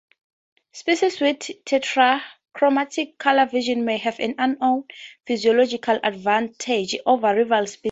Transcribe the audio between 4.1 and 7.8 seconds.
an unknown physiological advantage over rival species.